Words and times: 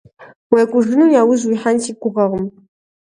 УекӀужыну 0.51 1.11
яужь 1.21 1.45
уихьэн 1.47 1.77
си 1.83 1.91
гугъэкъым. 2.01 2.45